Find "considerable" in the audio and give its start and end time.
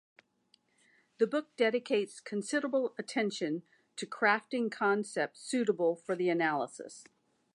2.21-2.95